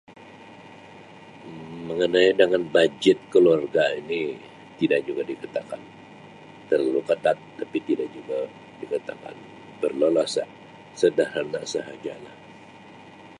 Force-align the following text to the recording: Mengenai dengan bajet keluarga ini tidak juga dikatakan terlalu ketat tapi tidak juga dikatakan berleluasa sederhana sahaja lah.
Mengenai 1.87 2.29
dengan 2.39 2.63
bajet 2.73 3.17
keluarga 3.33 3.85
ini 4.01 4.21
tidak 4.81 5.01
juga 5.07 5.21
dikatakan 5.31 5.77
terlalu 6.73 7.01
ketat 7.09 7.37
tapi 7.61 7.77
tidak 7.87 8.09
juga 8.15 8.39
dikatakan 8.81 9.35
berleluasa 9.81 10.41
sederhana 10.99 11.61
sahaja 11.73 12.13
lah. 12.25 12.35